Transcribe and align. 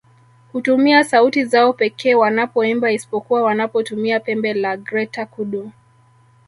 Hutumia 0.53 1.03
sauti 1.03 1.45
zao 1.45 1.73
pekee 1.73 2.15
wanapoimba 2.15 2.91
isipokuwa 2.91 3.41
wanapotumia 3.41 4.19
pembe 4.19 4.53
la 4.53 4.77
Greater 4.77 5.27
Kudu 5.29 5.71